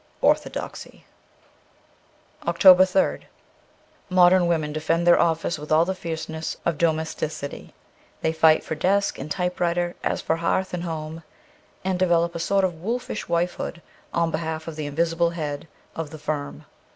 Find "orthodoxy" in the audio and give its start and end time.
0.29-1.05